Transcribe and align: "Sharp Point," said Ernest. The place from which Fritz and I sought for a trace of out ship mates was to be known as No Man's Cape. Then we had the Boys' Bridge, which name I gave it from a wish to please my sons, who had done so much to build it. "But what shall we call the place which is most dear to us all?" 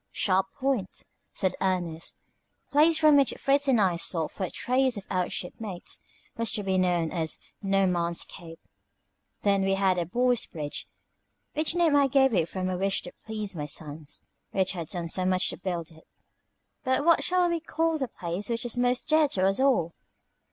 "Sharp 0.11 0.47
Point," 0.59 1.03
said 1.29 1.53
Ernest. 1.61 2.17
The 2.25 2.71
place 2.71 2.97
from 2.97 3.17
which 3.17 3.35
Fritz 3.37 3.67
and 3.67 3.79
I 3.79 3.97
sought 3.97 4.31
for 4.31 4.45
a 4.45 4.49
trace 4.49 4.97
of 4.97 5.05
out 5.11 5.31
ship 5.31 5.53
mates 5.61 5.99
was 6.35 6.51
to 6.53 6.63
be 6.63 6.79
known 6.79 7.11
as 7.11 7.37
No 7.61 7.85
Man's 7.85 8.23
Cape. 8.23 8.59
Then 9.43 9.61
we 9.61 9.75
had 9.75 9.97
the 9.99 10.07
Boys' 10.07 10.47
Bridge, 10.47 10.87
which 11.53 11.75
name 11.75 11.95
I 11.95 12.07
gave 12.07 12.33
it 12.33 12.49
from 12.49 12.67
a 12.67 12.79
wish 12.79 13.03
to 13.03 13.13
please 13.27 13.55
my 13.55 13.67
sons, 13.67 14.23
who 14.51 14.63
had 14.67 14.87
done 14.87 15.07
so 15.07 15.23
much 15.23 15.51
to 15.51 15.57
build 15.59 15.91
it. 15.91 16.07
"But 16.83 17.05
what 17.05 17.23
shall 17.23 17.47
we 17.47 17.59
call 17.59 17.99
the 17.99 18.07
place 18.07 18.49
which 18.49 18.65
is 18.65 18.79
most 18.79 19.07
dear 19.07 19.27
to 19.27 19.45
us 19.45 19.59
all?" 19.59 19.93